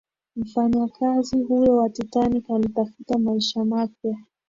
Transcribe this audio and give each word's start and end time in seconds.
mfanyakazi 0.35 1.41
huyo 1.43 1.75
wa 1.77 1.89
titanic 1.89 2.49
alitafuta 2.49 3.17
maisha 3.19 3.65
mapya 3.65 4.17